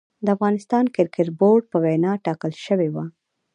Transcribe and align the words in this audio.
د 0.25 0.27
افغانستان 0.35 0.85
کريکټ 0.95 1.27
بورډ 1.39 1.63
په 1.71 1.77
وينا 1.83 2.11
ټاکل 2.25 2.51
شوې 2.65 2.89
وه 2.95 3.05